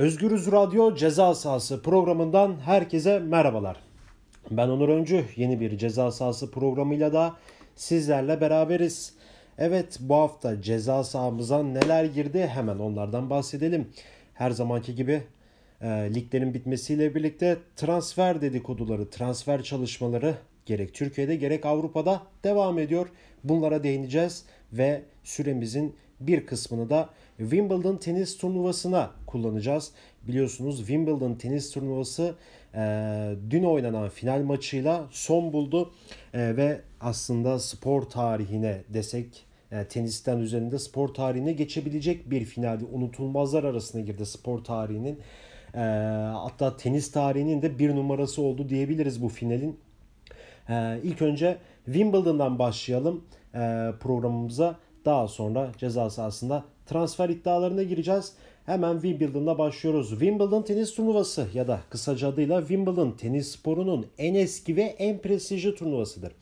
[0.00, 3.76] Özgürüz Radyo Ceza Sahası programından herkese merhabalar.
[4.50, 5.24] Ben Onur Öncü.
[5.36, 7.36] Yeni bir Ceza Sahası programıyla da
[7.76, 9.14] sizlerle beraberiz.
[9.58, 13.88] Evet bu hafta ceza sahamıza neler girdi hemen onlardan bahsedelim.
[14.34, 15.22] Her zamanki gibi
[15.80, 20.34] e, liglerin bitmesiyle birlikte transfer dedikoduları, transfer çalışmaları
[20.66, 23.08] gerek Türkiye'de gerek Avrupa'da devam ediyor.
[23.44, 27.08] Bunlara değineceğiz ve süremizin bir kısmını da
[27.38, 29.92] Wimbledon tenis turnuvasına kullanacağız.
[30.28, 32.34] Biliyorsunuz Wimbledon tenis turnuvası
[32.74, 32.80] e,
[33.50, 35.92] dün oynanan final maçıyla son buldu
[36.34, 43.64] e, ve aslında spor tarihine desek e, tenisten üzerinde spor tarihine geçebilecek bir finalde unutulmazlar
[43.64, 45.18] arasına girdi spor tarihinin.
[45.74, 45.80] E,
[46.34, 49.80] hatta tenis tarihinin de bir numarası oldu diyebiliriz bu finalin.
[50.68, 53.58] E, ilk önce Wimbledon'dan başlayalım e,
[54.00, 54.78] programımıza.
[55.04, 58.32] Daha sonra ceza sahasında transfer iddialarına gireceğiz.
[58.66, 60.10] Hemen Wimbledon'da başlıyoruz.
[60.10, 65.74] Wimbledon tenis turnuvası ya da kısaca adıyla Wimbledon tenis sporunun en eski ve en prestijli
[65.74, 66.32] turnuvasıdır.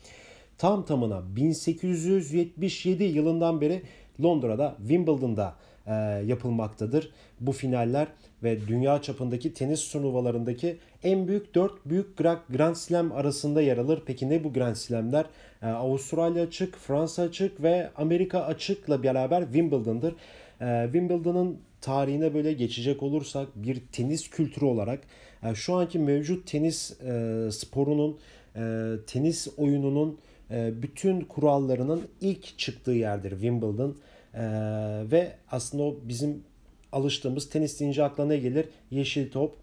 [0.59, 3.83] Tam tamına 1877 yılından beri
[4.23, 5.55] Londra'da Wimbledon'da
[5.87, 5.93] e,
[6.27, 7.11] yapılmaktadır.
[7.41, 8.09] Bu finaller
[8.43, 12.17] ve dünya çapındaki tenis turnuvalarındaki en büyük 4 büyük
[12.49, 14.03] Grand Slam arasında yer alır.
[14.07, 15.27] Peki ne bu Grand Slam'ler?
[15.63, 20.15] E, Avustralya açık, Fransa açık ve Amerika açıkla beraber Wimbledon'dır.
[20.61, 25.01] E, Wimbledon'ın tarihine böyle geçecek olursak bir tenis kültürü olarak
[25.43, 28.19] e, şu anki mevcut tenis e, sporunun,
[28.57, 30.19] e, tenis oyununun
[30.51, 33.97] e, bütün kurallarının ilk çıktığı yerdir Wimbledon.
[34.35, 34.43] E,
[35.11, 36.43] ve aslında o bizim
[36.93, 38.69] alıştığımız tenis deyince aklına ne gelir?
[38.91, 39.57] Yeşil top,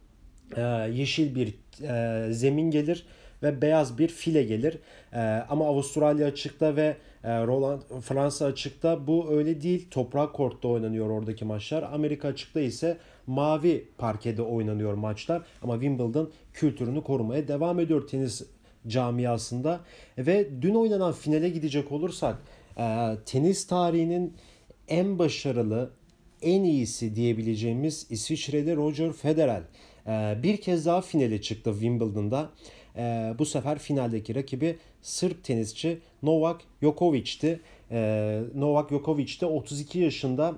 [0.92, 3.06] yeşil bir e, zemin gelir
[3.44, 4.78] ve beyaz bir file gelir.
[5.14, 9.88] E, ama Avustralya açıkta ve e, Roland Fransa açıkta bu öyle değil.
[9.92, 11.84] Toprak kortta oynanıyor oradaki maçlar.
[11.84, 15.42] Amerika açıkta ise mavi parkede oynanıyor maçlar.
[15.62, 18.42] Ama Wimbledon kültürünü korumaya devam ediyor tenis
[18.88, 19.80] camiasında.
[20.18, 22.38] Ve dün oynanan finale gidecek olursak
[22.78, 24.34] e, tenis tarihinin
[24.88, 25.92] en başarılı,
[26.42, 29.62] en iyisi diyebileceğimiz İsviçreli Roger Federer
[30.44, 32.50] bir kez daha finale çıktı Wimbledon'da.
[32.98, 37.60] E, bu sefer finaldeki rakibi Sırp tenisçi Novak Djokovic'ti.
[37.92, 40.56] E, Novak Djokovic de 32 yaşında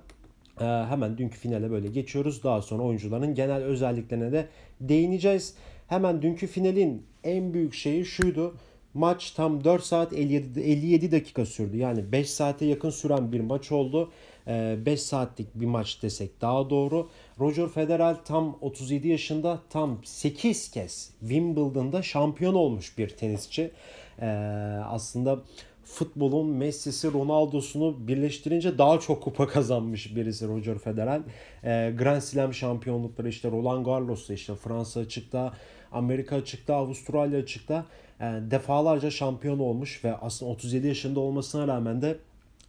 [0.61, 2.43] e, hemen dünkü finale böyle geçiyoruz.
[2.43, 4.47] Daha sonra oyuncuların genel özelliklerine de
[4.81, 5.55] değineceğiz.
[5.87, 8.55] Hemen dünkü finalin en büyük şeyi şuydu.
[8.93, 11.77] Maç tam 4 saat 57, 57 dakika sürdü.
[11.77, 14.11] Yani 5 saate yakın süren bir maç oldu.
[14.47, 17.09] 5 ee, saatlik bir maç desek daha doğru.
[17.39, 23.71] Roger Federer tam 37 yaşında tam 8 kez Wimbledon'da şampiyon olmuş bir tenisçi.
[24.21, 24.25] Ee,
[24.85, 25.39] aslında
[25.83, 31.21] futbolun Messi'si Ronaldo'sunu birleştirince daha çok kupa kazanmış birisi Roger Federer.
[31.63, 35.53] Ee, Grand Slam şampiyonlukları işte Roland Garros'ta işte Fransa açıkta,
[35.91, 37.85] Amerika açıkta, Avustralya açıkta
[38.21, 42.17] defalarca şampiyon olmuş ve aslında 37 yaşında olmasına rağmen de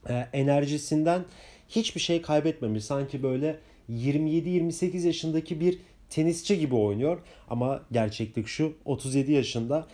[0.08, 1.24] e, enerjisinden
[1.68, 2.84] hiçbir şey kaybetmemiş.
[2.84, 3.58] Sanki böyle
[3.90, 5.78] 27-28 yaşındaki bir
[6.10, 7.18] tenisçi gibi oynuyor.
[7.50, 9.86] Ama gerçeklik şu 37 yaşında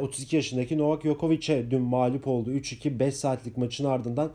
[0.00, 2.52] 32 e, yaşındaki Novak Djokovic'e dün mağlup oldu.
[2.52, 4.32] 3-2 5 saatlik maçın ardından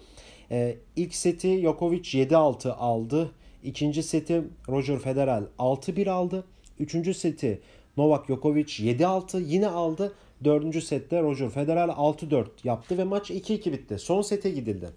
[0.52, 3.32] e, ilk seti Djokovic 7-6 aldı.
[3.64, 6.44] İkinci seti Roger Federer 6-1 aldı.
[6.80, 7.62] Üçüncü seti
[7.98, 10.14] Novak Djokovic 7-6 yine aldı.
[10.44, 14.00] Dördüncü sette Roger Federer 6-4 yaptı ve maç 2-2 bitti.
[14.00, 14.90] Son sete gidildi.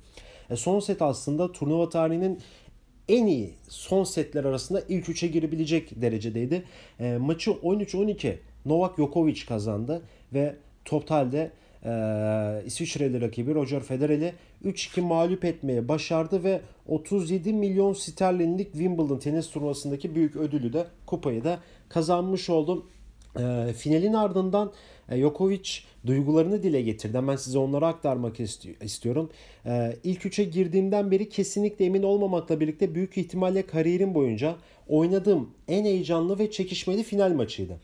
[0.50, 2.38] E son set aslında turnuva tarihinin
[3.08, 6.62] en iyi son setler arasında ilk üçe girebilecek derecedeydi.
[7.00, 10.02] E, maçı 13-12 Novak Djokovic kazandı
[10.34, 11.50] ve totalde
[11.84, 11.92] e,
[12.66, 14.32] İsviçreli rakibi Roger Federer'i
[14.64, 21.44] 3-2 mağlup etmeye başardı ve 37 milyon sterlinlik Wimbledon tenis turnuvasındaki büyük ödülü de kupayı
[21.44, 22.86] da kazanmış oldu.
[23.38, 24.72] E, finalin ardından
[25.16, 25.70] Djokovic
[26.06, 27.16] duygularını dile getirdi.
[27.16, 28.40] Hemen size onları aktarmak
[28.80, 29.30] istiyorum.
[29.66, 34.56] E, ilk üçe girdiğimden beri kesinlikle emin olmamakla birlikte büyük ihtimalle kariyerim boyunca
[34.88, 37.80] oynadığım en heyecanlı ve çekişmeli final maçıydı.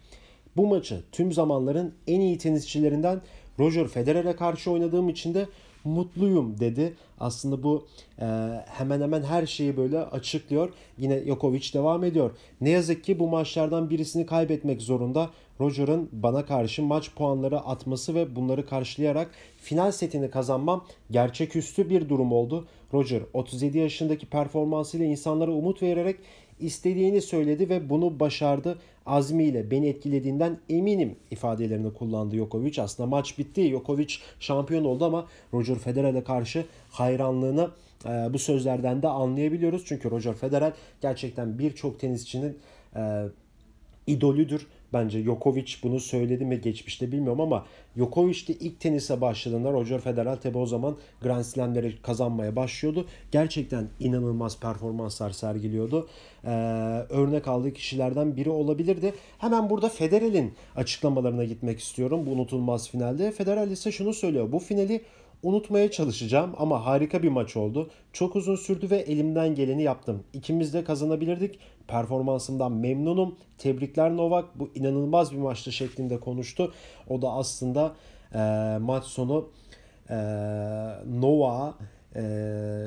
[0.57, 3.21] Bu maçı tüm zamanların en iyi tenisçilerinden
[3.59, 5.47] Roger Federer'e karşı oynadığım için de
[5.85, 6.95] mutluyum dedi.
[7.21, 7.87] Aslında bu
[8.21, 8.27] e,
[8.67, 10.73] hemen hemen her şeyi böyle açıklıyor.
[10.99, 12.31] Yine Djokovic devam ediyor.
[12.61, 15.31] Ne yazık ki bu maçlardan birisini kaybetmek zorunda.
[15.61, 22.33] Roger'ın bana karşı maç puanları atması ve bunları karşılayarak final setini kazanmam gerçeküstü bir durum
[22.33, 22.67] oldu.
[22.93, 26.17] Roger 37 yaşındaki performansıyla insanlara umut vererek
[26.61, 28.79] istediğini söyledi ve bunu başardı.
[29.07, 32.83] Azmiyle beni etkilediğinden eminim ifadelerini kullandı Djokovic.
[32.83, 33.71] Aslında maç bitti.
[33.71, 37.71] Djokovic şampiyon oldu ama Roger Federer'e karşı hayranlığını
[38.05, 39.83] e, bu sözlerden de anlayabiliyoruz.
[39.87, 42.59] Çünkü Roger Federer gerçekten birçok tenisçinin
[42.97, 43.23] e,
[44.07, 44.67] idolüdür.
[44.97, 47.67] Bence Djokovic bunu söyledi mi geçmişte bilmiyorum ama
[47.97, 53.07] Djokovic de ilk tenise başladığında Roger Federer tabi o zaman Grand Slam'leri kazanmaya başlıyordu.
[53.33, 56.09] Gerçekten inanılmaz performanslar sergiliyordu.
[56.45, 56.51] Ee,
[57.09, 59.15] örnek aldığı kişilerden biri olabilirdi.
[59.39, 63.33] Hemen burada Federer'in açıklamalarına gitmek istiyorum bu unutulmaz finalde.
[63.33, 64.53] Federer ise şunu söylüyor.
[64.53, 65.01] Bu finali
[65.43, 67.91] unutmaya çalışacağım ama harika bir maç oldu.
[68.13, 70.23] Çok uzun sürdü ve elimden geleni yaptım.
[70.33, 71.59] İkimiz de kazanabilirdik.
[71.89, 73.37] Performansımdan memnunum.
[73.59, 74.59] Tebrikler Novak.
[74.59, 76.73] Bu inanılmaz bir maçtı şeklinde konuştu.
[77.09, 77.95] O da aslında
[78.35, 78.39] e,
[78.81, 79.49] maç sonu
[80.11, 80.17] e,
[81.07, 81.75] Novak'a
[82.17, 82.25] e,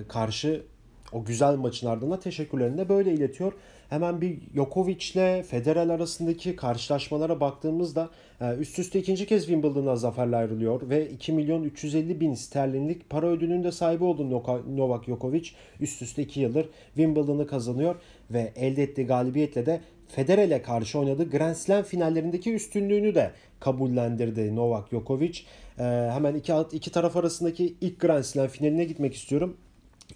[0.08, 0.64] karşı
[1.12, 3.54] o güzel maçın ardından teşekkürlerini de böyle iletiyor.
[3.90, 8.10] Hemen bir Djokovic ile Federer arasındaki karşılaşmalara baktığımızda
[8.42, 13.28] e, üst üste ikinci kez Wimbledon'a zaferle ayrılıyor ve 2 milyon 350 bin sterlinlik para
[13.28, 14.44] ödülünün de sahibi oldu
[14.76, 15.50] Novak Djokovic.
[15.80, 17.96] Üst üste 2 yıldır Wimbledon'ı kazanıyor
[18.32, 24.92] ve elde ettiği galibiyetle de Federer'e karşı oynadığı Grand Slam finallerindeki üstünlüğünü de kabullendirdi Novak
[24.92, 25.40] Djokovic.
[25.80, 25.84] Ee,
[26.14, 29.58] hemen iki, iki taraf arasındaki ilk Grand Slam finaline gitmek istiyorum.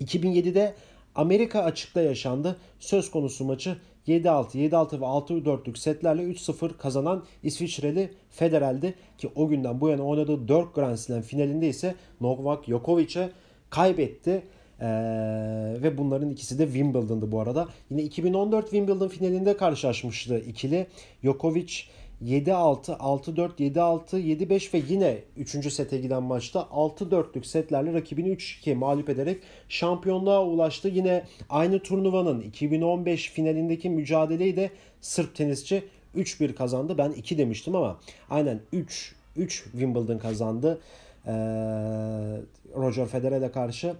[0.03, 0.73] 2007'de
[1.15, 2.57] Amerika açıkta yaşandı.
[2.79, 3.77] Söz konusu maçı
[4.07, 10.47] 7-6, 7-6 ve 6-4'lük setlerle 3-0 kazanan İsviçreli Federer'di ki o günden bu yana oynadığı
[10.47, 13.29] 4 Grand Slam finalinde ise Novak Djokovic'e
[13.69, 14.43] kaybetti.
[14.81, 14.85] Ee,
[15.83, 17.67] ve bunların ikisi de Wimbledon'dı bu arada.
[17.89, 20.87] Yine 2014 Wimbledon finalinde karşılaşmıştı ikili.
[21.23, 21.73] Djokovic
[22.25, 25.73] 7-6, 6-4, 7-6, 7-5 ve yine 3.
[25.73, 30.87] sete giden maçta 6-4'lük setlerle rakibini 3-2 mağlup ederek şampiyonluğa ulaştı.
[30.87, 34.69] Yine aynı turnuvanın 2015 finalindeki mücadeleyi de
[35.01, 35.83] Sırp tenisçi
[36.15, 36.97] 3-1 kazandı.
[36.97, 37.99] Ben 2 demiştim ama
[38.29, 40.81] aynen 3 3 Wimbledon kazandı.
[41.25, 41.31] Ee,
[42.75, 43.95] Roger Federer'e karşı.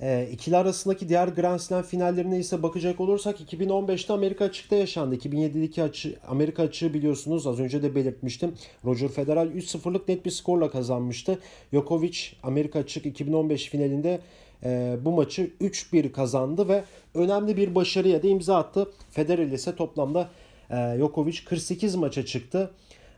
[0.00, 5.14] E, ikili arasındaki diğer Grand Slam finallerine ise bakacak olursak 2015'te Amerika açıkta yaşandı.
[5.16, 8.54] 2007'deki açı, Amerika açığı biliyorsunuz az önce de belirtmiştim.
[8.84, 11.38] Roger Federer 3-0'lık net bir skorla kazanmıştı.
[11.72, 14.20] Djokovic Amerika açık 2015 finalinde
[14.64, 16.84] e, bu maçı 3-1 kazandı ve
[17.14, 18.92] önemli bir başarıya da imza attı.
[19.10, 20.28] Federer ise toplamda
[20.70, 22.70] e, Djokovic 48 maça çıktı.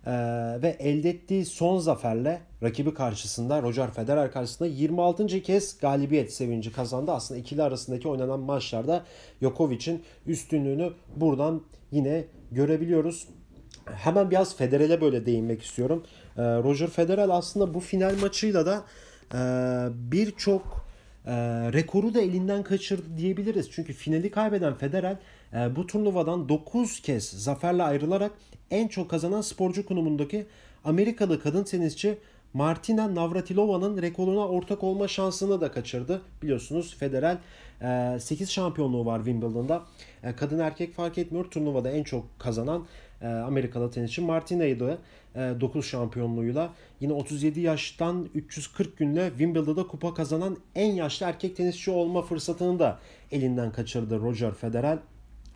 [0.06, 0.12] Ee,
[0.62, 5.42] ve elde ettiği son zaferle rakibi karşısında Roger Federer karşısında 26.
[5.42, 7.12] kez galibiyet sevinci kazandı.
[7.12, 9.04] Aslında ikili arasındaki oynanan maçlarda
[9.40, 13.28] Djokovic'in üstünlüğünü buradan yine görebiliyoruz.
[13.84, 16.04] Hemen biraz Federer'e böyle değinmek istiyorum.
[16.36, 18.84] Ee, Roger Federer aslında bu final maçıyla da
[19.34, 19.38] e,
[20.12, 20.86] birçok
[21.26, 21.32] e,
[21.72, 23.70] rekoru da elinden kaçırdı diyebiliriz.
[23.70, 25.16] Çünkü finali kaybeden Federer
[25.52, 28.32] e, bu turnuvadan 9 kez zaferle ayrılarak
[28.70, 30.46] en çok kazanan sporcu konumundaki
[30.84, 32.18] Amerikalı kadın tenisçi
[32.52, 36.22] Martina Navratilova'nın rekoruna ortak olma şansını da kaçırdı.
[36.42, 37.38] Biliyorsunuz Federer
[38.18, 39.82] 8 e, şampiyonluğu var Wimbledon'da.
[40.22, 41.44] E, kadın erkek fark etmiyor.
[41.44, 42.86] Turnuvada en çok kazanan
[43.22, 44.98] e, Amerikalı tenisçi Martina'ydı
[45.34, 46.70] 9 şampiyonluğuyla.
[47.00, 52.98] Yine 37 yaştan 340 günle Wimbledon'da kupa kazanan en yaşlı erkek tenisçi olma fırsatını da
[53.30, 54.98] elinden kaçırdı Roger Federer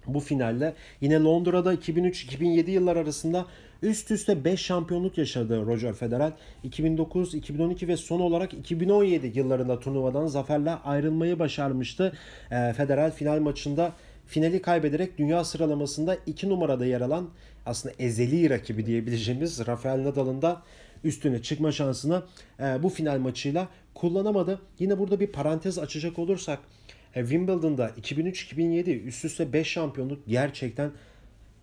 [0.06, 3.46] bu finalde yine Londra'da 2003-2007 yıllar arasında
[3.82, 6.32] üst üste 5 şampiyonluk yaşadı Roger Federer.
[6.62, 12.12] 2009, 2012 ve son olarak 2017 yıllarında turnuvadan zaferle ayrılmayı başarmıştı.
[12.50, 13.92] E, Federer final maçında
[14.26, 17.28] finali kaybederek dünya sıralamasında 2 numarada yer alan
[17.66, 20.62] aslında ezeli rakibi diyebileceğimiz Rafael Nadal'ın da
[21.04, 22.22] üstüne çıkma şansını
[22.60, 24.60] e, bu final maçıyla kullanamadı.
[24.78, 26.58] Yine burada bir parantez açacak olursak
[27.14, 30.90] Wimbledon'da 2003-2007 üst üste 5 şampiyonluk gerçekten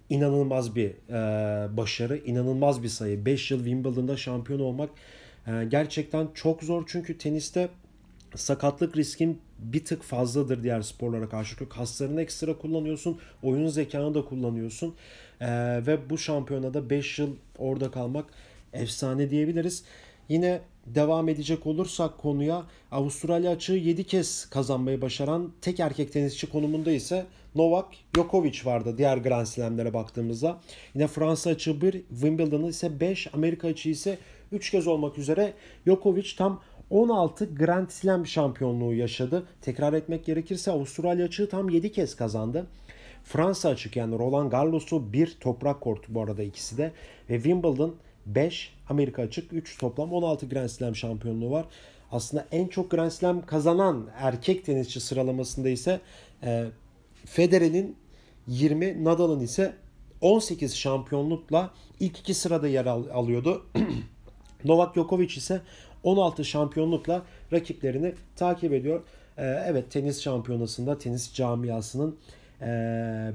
[0.10, 3.26] inanılmaz bir e, başarı, inanılmaz bir sayı.
[3.26, 4.90] 5 yıl Wimbledon'da şampiyon olmak
[5.48, 7.70] e, gerçekten çok zor çünkü teniste
[8.36, 11.50] sakatlık riskin bir tık fazladır diğer sporlara karşı.
[11.50, 14.96] Çünkü kaslarını ekstra kullanıyorsun, oyun zekanı da kullanıyorsun.
[15.40, 15.48] E,
[15.88, 18.26] ve bu şampiyonada 5 yıl orada kalmak
[18.74, 19.84] efsane diyebiliriz.
[20.30, 20.62] Yine
[20.96, 27.26] devam edecek olursak konuya Avustralya açığı 7 kez kazanmayı başaran tek erkek tenisçi konumunda ise
[27.56, 30.60] Novak Djokovic vardı diğer Grand Slam'lere baktığımızda.
[30.96, 34.18] Yine Fransa açığı 1, Wimbledon'ı ise 5, Amerika açığı ise
[34.52, 35.54] 3 kez olmak üzere
[35.86, 39.48] Djokovic tam 16 Grand Slam şampiyonluğu yaşadı.
[39.62, 42.68] Tekrar etmek gerekirse Avustralya açığı tam 7 kez kazandı.
[43.24, 46.92] Fransa açık yani Roland Garros'u bir toprak kortu bu arada ikisi de
[47.30, 51.66] ve Wimbledon 5, Amerika açık 3 toplam 16 Grand Slam şampiyonluğu var.
[52.12, 56.00] Aslında en çok Grand Slam kazanan erkek tenisçi sıralamasında ise
[56.44, 56.66] e,
[57.26, 57.96] Federer'in
[58.48, 59.74] 20, Nadal'ın ise
[60.22, 63.66] 18 şampiyonlukla ilk iki sırada yer al- alıyordu.
[64.66, 65.62] Novak Djokovic ise
[66.04, 69.02] 16 şampiyonlukla rakiplerini takip ediyor.
[69.38, 72.18] Ee, evet tenis şampiyonasında tenis camiasının
[72.62, 72.66] e,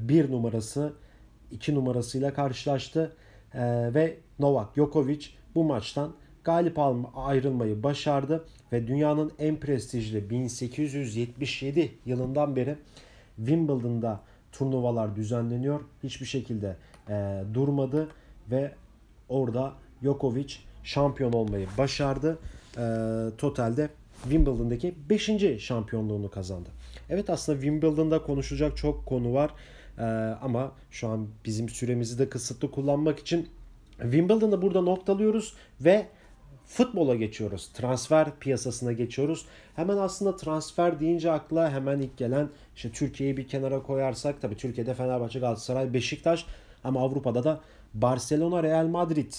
[0.01, 0.93] bir numarası
[1.51, 3.17] iki numarasıyla karşılaştı.
[3.57, 6.13] Ee, ve Novak Djokovic bu maçtan
[6.45, 6.79] galip
[7.15, 12.77] ayrılmayı başardı ve dünyanın en prestijli 1877 yılından beri
[13.37, 14.21] Wimbledon'da
[14.53, 15.81] turnuvalar düzenleniyor.
[16.03, 16.77] Hiçbir şekilde
[17.09, 18.09] e, durmadı
[18.51, 18.73] ve
[19.29, 19.73] orada
[20.03, 22.39] Djokovic şampiyon olmayı başardı.
[22.79, 22.85] E,
[23.39, 23.89] totalde
[24.23, 25.31] Wimbledon'daki 5.
[25.59, 26.69] şampiyonluğunu kazandı.
[27.11, 29.51] Evet aslında Wimbledon'da konuşacak çok konu var.
[29.99, 30.03] E,
[30.43, 33.49] ama şu an bizim süremizi de kısıtlı kullanmak için
[34.03, 36.07] Wimbledon'ı burada noktalıyoruz ve
[36.67, 37.69] futbola geçiyoruz.
[37.69, 39.47] Transfer piyasasına geçiyoruz.
[39.77, 44.95] Hemen aslında transfer deyince akla hemen ilk gelen işte Türkiye'yi bir kenara koyarsak tabii Türkiye'de
[44.95, 46.47] Fenerbahçe, Galatasaray, Beşiktaş
[46.85, 47.61] ama Avrupa'da da
[47.95, 49.33] Barcelona, Real Madrid,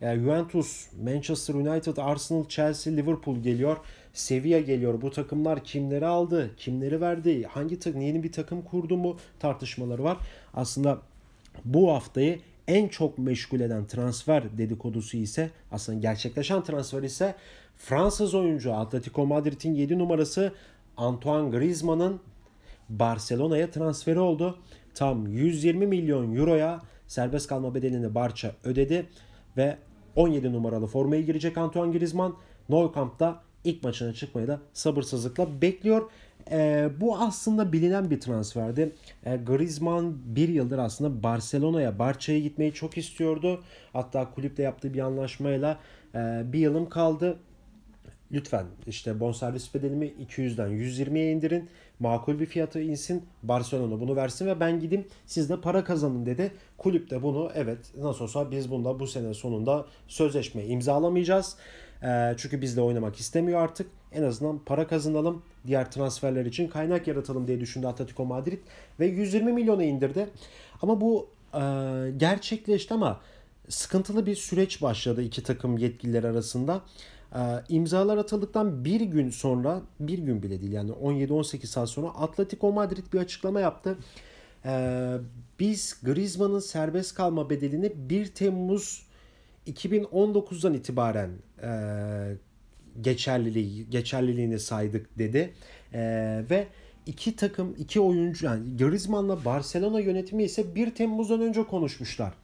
[0.00, 3.76] e, Juventus, Manchester United, Arsenal, Chelsea, Liverpool geliyor.
[4.14, 5.02] Sevilla geliyor.
[5.02, 10.18] Bu takımlar kimleri aldı, kimleri verdi, hangi takım, yeni bir takım kurdu mu tartışmaları var.
[10.54, 10.98] Aslında
[11.64, 17.34] bu haftayı en çok meşgul eden transfer dedikodusu ise aslında gerçekleşen transfer ise
[17.76, 20.52] Fransız oyuncu Atletico Madrid'in 7 numarası
[20.96, 22.20] Antoine Griezmann'ın
[22.88, 24.58] Barcelona'ya transferi oldu.
[24.94, 29.06] Tam 120 milyon euroya serbest kalma bedelini Barça ödedi
[29.56, 29.76] ve
[30.16, 32.36] 17 numaralı formaya girecek Antoine Griezmann
[32.68, 36.10] Nou Camp'ta ilk maçına çıkmayı da sabırsızlıkla bekliyor.
[36.50, 38.92] E, bu aslında bilinen bir transferdi.
[39.26, 43.62] E, Griezmann bir yıldır aslında Barcelona'ya, Barça'ya gitmeyi çok istiyordu.
[43.92, 45.78] Hatta kulüple yaptığı bir anlaşmayla
[46.14, 47.38] e, bir yılım kaldı.
[48.32, 51.68] Lütfen işte bonservis bedelimi 200'den 120'ye indirin.
[52.00, 53.22] Makul bir fiyata insin.
[53.42, 56.52] Barcelona bunu versin ve ben gideyim siz de para kazanın dedi.
[56.78, 61.56] Kulüp de bunu evet nasıl olsa biz bunda bu sene sonunda sözleşme imzalamayacağız.
[62.04, 63.86] E, çünkü bizle oynamak istemiyor artık.
[64.12, 65.42] En azından para kazanalım.
[65.66, 68.58] Diğer transferler için kaynak yaratalım diye düşündü Atletico Madrid.
[69.00, 70.28] Ve 120 milyona indirdi.
[70.82, 71.60] Ama bu e,
[72.16, 73.20] gerçekleşti ama
[73.68, 76.82] sıkıntılı bir süreç başladı iki takım yetkililer arasında.
[77.34, 82.72] E, imzalar atıldıktan bir gün sonra, bir gün bile değil yani 17-18 saat sonra Atletico
[82.72, 83.98] Madrid bir açıklama yaptı.
[84.64, 85.16] E,
[85.60, 89.06] biz Griezmann'ın serbest kalma bedelini 1 Temmuz
[89.66, 91.30] 2019'dan itibaren
[91.62, 91.70] e,
[93.00, 95.54] geçerliliği geçerliliğini saydık dedi.
[95.92, 96.00] E,
[96.50, 96.66] ve
[97.06, 102.34] iki takım, iki oyuncu yani Griezmann'la Barcelona yönetimi ise 1 Temmuz'dan önce konuşmuşlar.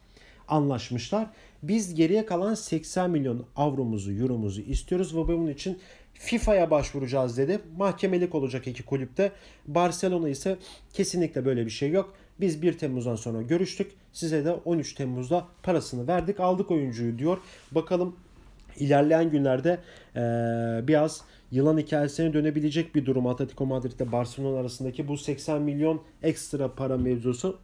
[0.47, 1.29] Anlaşmışlar.
[1.63, 5.79] Biz geriye kalan 80 milyon avromuzu, euromuzu istiyoruz ve bunun için
[6.13, 7.59] FIFA'ya başvuracağız dedi.
[7.77, 9.31] Mahkemelik olacak iki kulüpte.
[9.67, 10.57] Barcelona ise
[10.93, 12.15] kesinlikle böyle bir şey yok.
[12.41, 13.91] Biz 1 Temmuz'dan sonra görüştük.
[14.13, 17.37] Size de 13 Temmuz'da parasını verdik aldık oyuncuyu diyor.
[17.71, 18.15] Bakalım
[18.79, 19.79] ilerleyen günlerde
[20.15, 20.21] e,
[20.87, 21.21] biraz
[21.51, 26.97] yılan hikayesine dönebilecek bir durum Atletico Madrid ile Barcelona arasındaki bu 80 milyon ekstra para
[26.97, 27.59] mevzusu.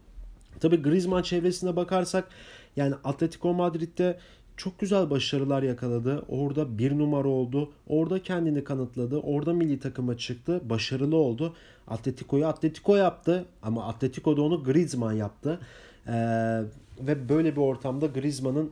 [0.60, 2.28] Tabi Griezmann çevresine bakarsak
[2.76, 4.18] yani Atletico Madrid'de
[4.58, 6.24] çok güzel başarılar yakaladı.
[6.28, 7.72] Orada bir numara oldu.
[7.86, 9.16] Orada kendini kanıtladı.
[9.18, 10.60] Orada milli takıma çıktı.
[10.64, 11.54] Başarılı oldu.
[11.88, 13.44] Atletico'yu Atletico yaptı.
[13.62, 15.60] Ama Atletico'da onu Griezmann yaptı.
[16.06, 16.12] Ee,
[17.00, 18.70] ve böyle bir ortamda Griezmann'ın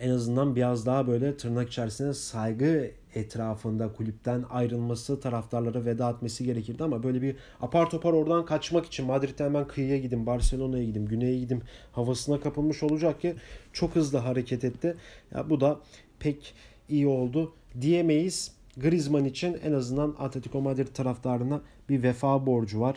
[0.00, 6.84] en azından biraz daha böyle tırnak içerisinde saygı etrafında kulüpten ayrılması, taraftarlara veda etmesi gerekirdi
[6.84, 11.38] ama böyle bir apar topar oradan kaçmak için Madrid'den hemen kıyıya gidin, Barcelona'ya gidin, güneye
[11.38, 11.62] gidin
[11.92, 13.34] havasına kapılmış olacak ki
[13.72, 14.96] çok hızlı hareket etti.
[15.34, 15.80] Ya bu da
[16.18, 16.54] pek
[16.88, 18.56] iyi oldu diyemeyiz.
[18.76, 22.96] Griezmann için en azından Atletico Madrid taraftarına bir vefa borcu var.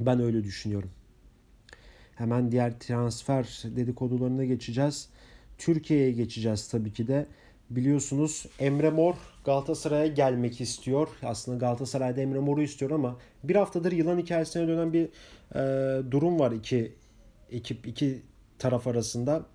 [0.00, 0.90] Ben öyle düşünüyorum.
[2.14, 5.08] Hemen diğer transfer dedikodularına geçeceğiz.
[5.58, 7.26] Türkiye'ye geçeceğiz tabii ki de.
[7.70, 11.08] Biliyorsunuz Emre Mor Galatasaray'a gelmek istiyor.
[11.22, 15.08] Aslında Galatasaray'da Emre Mor'u istiyor ama bir haftadır yılan hikayesine dönen bir
[15.54, 16.92] e, durum var iki
[17.50, 18.22] ekip iki
[18.58, 19.46] taraf arasında.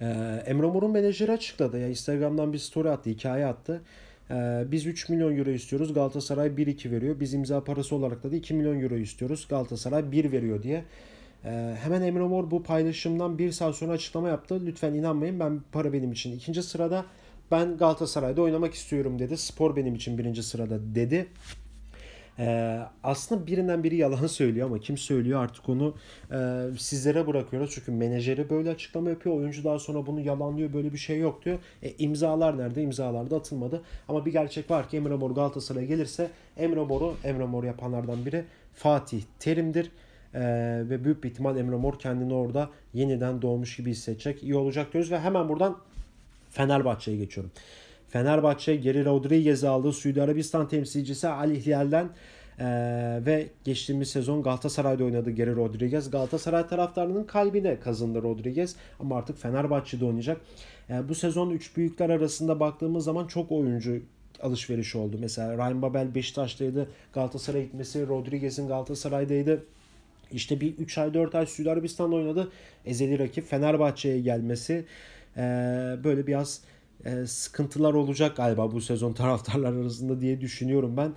[0.00, 0.06] E,
[0.46, 1.78] Emre Mor'un menajeri açıkladı.
[1.78, 3.82] Ya Instagram'dan bir story attı, hikaye attı.
[4.30, 5.94] E, biz 3 milyon euro istiyoruz.
[5.94, 7.20] Galatasaray 1-2 veriyor.
[7.20, 9.46] Biz imza parası olarak da 2 milyon euro istiyoruz.
[9.48, 10.84] Galatasaray 1 veriyor diye.
[11.44, 14.62] Ee, hemen Emre Mor bu paylaşımdan bir saat sonra açıklama yaptı.
[14.66, 17.04] Lütfen inanmayın ben para benim için ikinci sırada.
[17.50, 19.36] Ben Galatasaray'da oynamak istiyorum dedi.
[19.36, 21.28] Spor benim için birinci sırada dedi.
[22.38, 25.94] Ee, aslında birinden biri yalan söylüyor ama kim söylüyor artık onu
[26.32, 26.36] e,
[26.78, 27.70] sizlere bırakıyoruz.
[27.74, 29.36] Çünkü menajeri böyle açıklama yapıyor.
[29.36, 30.72] Oyuncu daha sonra bunu yalanlıyor.
[30.72, 31.58] Böyle bir şey yok diyor.
[31.82, 32.82] E, imzalar nerede?
[32.82, 33.82] İmzalar da atılmadı.
[34.08, 38.44] Ama bir gerçek var ki Emre Mor Galatasaray'a gelirse Emre Mor'u Emre Mor yapanlardan biri
[38.74, 39.90] Fatih Terim'dir.
[40.34, 40.40] Ee,
[40.90, 44.42] ve büyük bir ihtimal Emre Mor kendini orada yeniden doğmuş gibi hissedecek.
[44.42, 45.78] İyi olacak diyoruz ve hemen buradan
[46.50, 47.52] Fenerbahçe'ye geçiyorum.
[48.08, 49.92] Fenerbahçe Geri Rodriguez'i aldı.
[49.92, 52.08] Suudi Arabistan temsilcisi Al Hilal'den
[52.60, 56.10] ee, ve geçtiğimiz sezon Galatasaray'da oynadı Geri Rodriguez.
[56.10, 60.40] Galatasaray taraftarının kalbine kazındı Rodriguez ama artık Fenerbahçe'de oynayacak.
[60.90, 64.02] Ee, bu sezon 3 büyükler arasında baktığımız zaman çok oyuncu
[64.42, 65.16] alışverişi oldu.
[65.20, 66.88] Mesela Ryan Babel Beşiktaş'taydı.
[67.12, 69.64] Galatasaray'a gitmesi, Rodriguez'in Galatasaray'daydı.
[70.32, 72.52] İşte bir 3 ay 4 ay Suudi Arabistan'da oynadı.
[72.84, 74.84] Ezeli rakip Fenerbahçe'ye gelmesi
[75.38, 76.60] ee, böyle biraz
[77.04, 81.12] e, sıkıntılar olacak galiba bu sezon taraftarlar arasında diye düşünüyorum ben.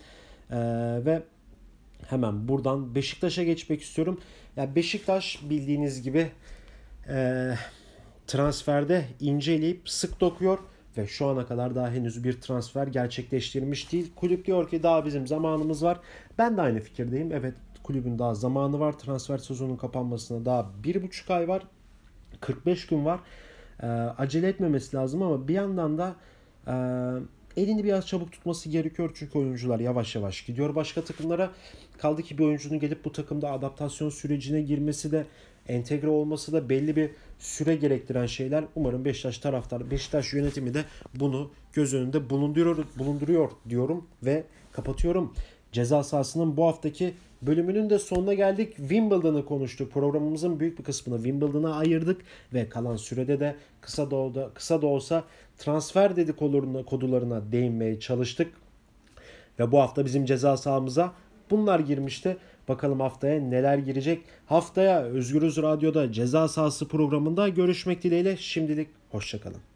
[0.51, 1.23] Ee, ve
[2.07, 4.19] hemen buradan Beşiktaş'a geçmek istiyorum.
[4.57, 6.31] Ya Beşiktaş bildiğiniz gibi
[7.09, 7.51] e,
[8.27, 10.59] transferde inceleyip sık dokuyor
[10.97, 14.11] ve şu ana kadar daha henüz bir transfer gerçekleştirmiş değil.
[14.15, 15.99] Kulüp diyor ki daha bizim zamanımız var.
[16.37, 17.31] Ben de aynı fikirdeyim.
[17.31, 18.99] Evet kulübün daha zamanı var.
[18.99, 21.63] Transfer sezonunun kapanmasına daha bir buçuk ay var.
[22.39, 23.19] 45 gün var.
[23.83, 26.15] E, acele etmemesi lazım ama bir yandan da
[26.67, 26.73] e,
[27.57, 31.51] elini biraz çabuk tutması gerekiyor çünkü oyuncular yavaş yavaş gidiyor başka takımlara.
[31.97, 35.25] Kaldı ki bir oyuncunun gelip bu takımda adaptasyon sürecine girmesi de
[35.67, 38.63] entegre olması da belli bir süre gerektiren şeyler.
[38.75, 40.85] Umarım Beşiktaş taraftarı, Beşiktaş yönetimi de
[41.15, 45.33] bunu göz önünde bulunduruyor, bulunduruyor diyorum ve kapatıyorum.
[45.71, 48.75] Ceza sahasının bu haftaki bölümünün de sonuna geldik.
[48.75, 49.91] Wimbledon'ı konuştuk.
[49.93, 52.21] Programımızın büyük bir kısmını Wimbledon'a ayırdık
[52.53, 55.23] ve kalan sürede de kısa da, olsa, kısa da olsa
[55.57, 58.53] transfer dedikodularına kodularına değinmeye çalıştık.
[59.59, 61.13] Ve bu hafta bizim ceza sahamıza
[61.51, 62.37] bunlar girmişti.
[62.67, 64.21] Bakalım haftaya neler girecek.
[64.45, 68.37] Haftaya Özgürüz Radyo'da ceza sahası programında görüşmek dileğiyle.
[68.37, 69.70] Şimdilik hoşçakalın.